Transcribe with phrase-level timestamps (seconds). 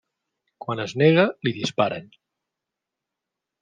[0.65, 2.11] Quan es nega, li disparen.